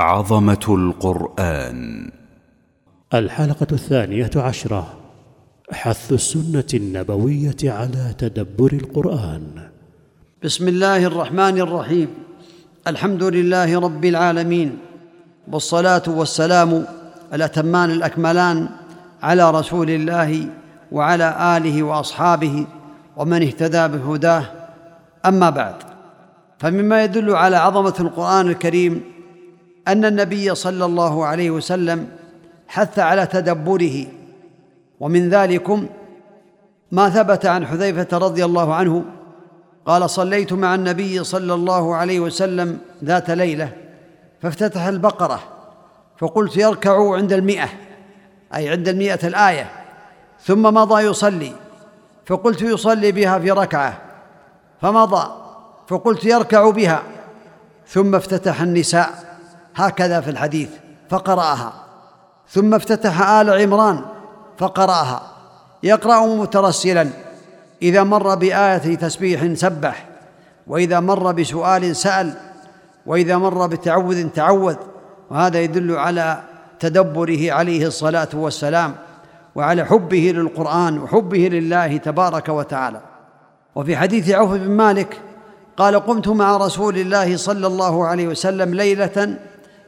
[0.00, 2.10] عظمة القرآن.
[3.14, 4.86] الحلقة الثانية عشرة.
[5.72, 9.68] حث السنة النبوية على تدبر القرآن.
[10.44, 12.08] بسم الله الرحمن الرحيم.
[12.86, 14.78] الحمد لله رب العالمين.
[15.52, 16.84] والصلاة والسلام
[17.34, 18.68] الأتمان الأكملان
[19.22, 20.48] على رسول الله
[20.92, 22.66] وعلى آله وأصحابه
[23.16, 24.44] ومن اهتدى بهداه.
[25.26, 25.74] أما بعد
[26.58, 29.19] فمما يدل على عظمة القرآن الكريم
[29.92, 32.08] أن النبي صلى الله عليه وسلم
[32.68, 34.06] حث على تدبره
[35.00, 35.86] ومن ذلكم
[36.92, 39.04] ما ثبت عن حذيفة رضي الله عنه
[39.86, 43.72] قال صليت مع النبي صلى الله عليه وسلم ذات ليلة
[44.42, 45.40] فافتتح البقرة
[46.18, 47.68] فقلت يركع عند المئة
[48.54, 49.70] أي عند المئة الآية
[50.42, 51.52] ثم مضى يصلي
[52.26, 54.00] فقلت يصلي بها في ركعة
[54.82, 55.30] فمضى
[55.88, 57.02] فقلت يركع بها
[57.86, 59.29] ثم افتتح النساء.
[59.76, 60.68] هكذا في الحديث
[61.08, 61.72] فقرأها.
[62.48, 64.00] ثم افتتح آل عمران
[64.58, 65.22] فقرأها.
[65.82, 67.08] يقرأ مترسلا
[67.82, 70.06] إذا مر بآية تسبيح سبح
[70.66, 72.32] وإذا مر بسؤال سأل
[73.06, 74.76] وإذا مر بتعوذ تعوذ.
[75.30, 76.40] وهذا يدل على
[76.80, 78.94] تدبره عليه الصلاة والسلام
[79.54, 83.00] وعلى حبه للقرآن وحبه لله تبارك وتعالى.
[83.74, 85.20] وفي حديث عوف بن مالك
[85.76, 89.38] قال قمت مع رسول الله صلى الله عليه وسلم ليلة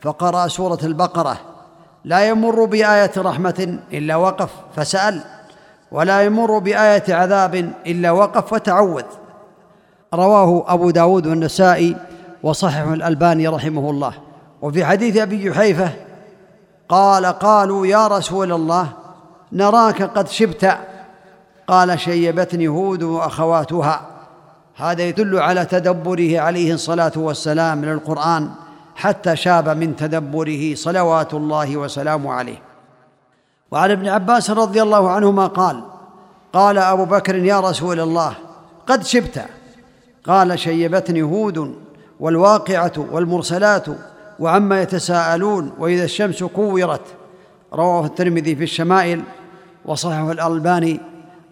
[0.00, 1.36] فقرأ سورة البقرة.
[2.04, 5.20] لا يمر بآية رحمة إلا وقف فسأل
[5.92, 7.54] ولا يمر بآية عذاب
[7.86, 9.02] إلا وقف وتعوذ.
[10.14, 11.96] رواه أبو داود والنسائي
[12.42, 14.12] وصححه الألباني رحمه الله.
[14.62, 15.90] وفي حديث أبي جحيفه
[16.88, 18.88] قال قالوا يا رسول الله
[19.52, 20.78] نراك قد شبت.
[21.66, 24.00] قال شيبتني هود وأخواتها.
[24.76, 28.50] هذا يدل على تدبره عليه الصلاة والسلام للقران
[28.96, 32.62] حتى شاب من تدبره صلوات الله وسلامه عليه.
[33.70, 35.82] وعن ابن عباس رضي الله عنهما قال
[36.52, 38.34] قال أبو بكر يا رسول الله
[38.86, 39.44] قد شبت.
[40.26, 41.74] قال شيبتني هود
[42.20, 43.86] والواقعة والمرسلات
[44.38, 47.06] وعما يتساءلون وإذا الشمس كورت.
[47.72, 49.22] رواه الترمذي في الشمائل
[49.84, 51.00] وصححه الألباني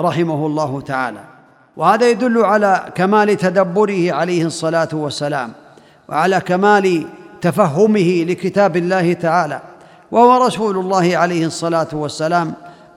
[0.00, 1.24] رحمه الله تعالى.
[1.76, 5.52] وهذا يدل على كمال تدبره عليه الصلاة والسلام
[6.08, 7.06] وعلى كمال
[7.42, 9.60] تفهمه لكتاب الله تعالى
[10.10, 12.54] وهو رسول الله عليه الصلاة والسلام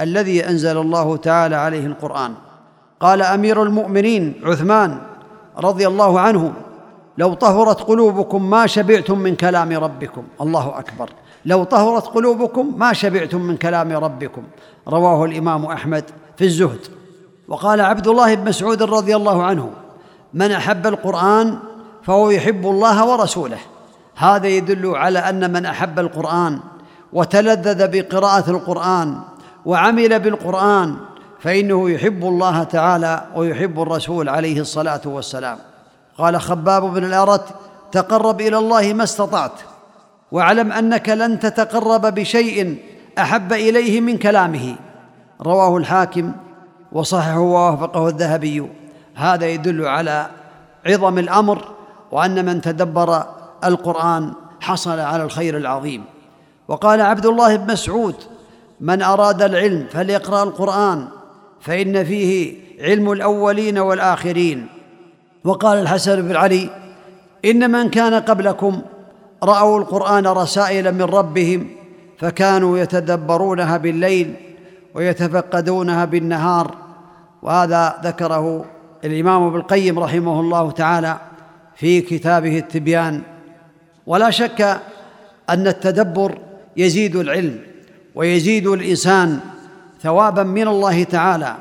[0.00, 2.34] الذي أنزل الله تعالى عليه القرآن.
[3.00, 4.98] قال أمير المؤمنين عثمان
[5.58, 6.52] رضي الله عنه
[7.18, 10.22] لو طهرت قلوبكم ما شبعتم من كلام ربكم.
[10.40, 11.10] الله أكبر.
[11.44, 14.42] لو طهرت قلوبكم ما شبعتم من كلام ربكم.
[14.88, 16.04] رواه الإمام أحمد
[16.36, 16.80] في الزهد.
[17.48, 19.70] وقال عبد الله بن مسعود رضي الله عنه
[20.34, 21.58] من أحب القرآن
[22.02, 23.58] فهو يحب الله ورسوله.
[24.18, 26.60] هذا يدل على أن من أحب القرآن
[27.12, 29.20] وتلذذ بقراءة القرآن
[29.64, 30.96] وعمل بالقرآن
[31.40, 35.58] فإنه يحب الله تعالى ويحب الرسول عليه الصلاة والسلام.
[36.18, 37.44] قال خباب بن الأرت
[37.92, 39.52] تقرب إلى الله ما استطعت
[40.32, 42.78] واعلم أنك لن تتقرب بشيء
[43.18, 44.76] أحب إليه من كلامه.
[45.42, 46.32] رواه الحاكم
[46.92, 48.68] وصححه ووافقه الذهبي.
[49.14, 50.26] هذا يدل على
[50.86, 51.68] عظم الأمر
[52.12, 56.04] وأن من تدبر القرآن حصل على الخير العظيم.
[56.68, 58.14] وقال عبد الله بن مسعود
[58.80, 61.08] من أراد العلم فليقرأ القرآن
[61.60, 64.66] فإن فيه علم الأولين والآخرين.
[65.44, 66.70] وقال الحسن بن علي
[67.44, 68.82] إن من كان قبلكم
[69.42, 71.70] رأوا القرآن رسائل من ربهم
[72.18, 74.34] فكانوا يتدبرونها بالليل
[74.94, 76.74] ويتفقدونها بالنهار.
[77.42, 78.64] وهذا ذكره
[79.04, 81.18] الإمام ابن القيم رحمه الله تعالى
[81.76, 83.22] في كتابه التبيان.
[84.08, 84.80] ولا شك
[85.50, 86.38] أن التدبر
[86.76, 87.58] يزيد العلم
[88.14, 89.38] ويزيد الإنسان
[90.02, 91.54] ثوابا من الله تعالى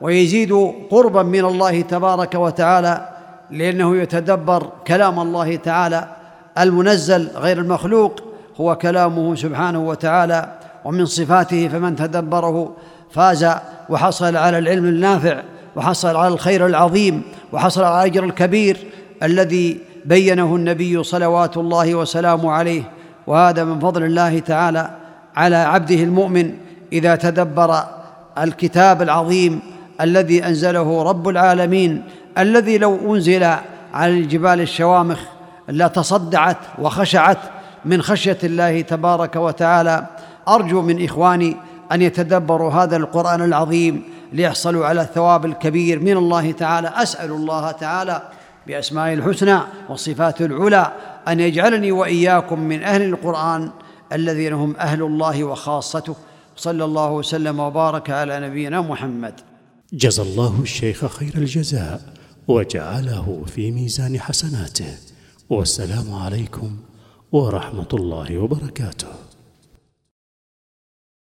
[0.00, 0.52] ويزيد
[0.90, 3.08] قربا من الله تبارك وتعالى
[3.50, 6.08] لأنه يتدبر كلام الله تعالى
[6.58, 8.20] المنزل غير المخلوق
[8.60, 10.52] هو كلامه سبحانه وتعالى
[10.84, 12.76] ومن صفاته فمن تدبره
[13.10, 13.46] فاز
[13.88, 15.42] وحصل على العلم النافع
[15.76, 17.22] وحصل على الخير العظيم
[17.52, 18.76] وحصل على الأجر الكبير
[19.22, 22.82] الذي بينه النبي صلوات الله وسلامه عليه
[23.26, 24.90] وهذا من فضل الله تعالى
[25.36, 26.54] على عبده المؤمن
[26.92, 27.84] إذا تدبر
[28.38, 29.60] الكتاب العظيم
[30.00, 32.02] الذي أنزله رب العالمين
[32.38, 33.44] الذي لو أنزل
[33.94, 35.20] على الجبال الشوامخ
[35.68, 37.38] لتصدعت وخشعت
[37.84, 40.06] من خشية الله تبارك وتعالى.
[40.48, 41.56] أرجو من إخواني
[41.92, 46.92] أن يتدبروا هذا القرآن العظيم ليحصلوا على الثواب الكبير من الله تعالى.
[46.96, 48.22] أسأل الله تعالى
[48.70, 49.58] باسمائه الحسنى
[49.88, 50.92] والصفات العلى
[51.28, 53.70] أن يجعلني وإياكم من أهل القرآن
[54.12, 56.16] الذين هم أهل الله وخاصته.
[56.56, 59.34] صلى الله وسلم وبارك على نبينا محمد.
[59.92, 62.00] جزى الله الشيخ خير الجزاء
[62.48, 64.94] وجعله في ميزان حسناته.
[65.50, 66.76] والسلام عليكم
[67.32, 69.29] ورحمة الله وبركاته.